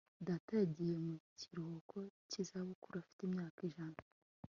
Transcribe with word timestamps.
data 0.27 0.51
yagiye 0.61 0.95
mu 1.05 1.15
kiruhuko 1.39 1.97
cy'izabukuru 2.29 2.95
afite 3.01 3.21
imyaka 3.27 3.59
ijana 3.69 3.99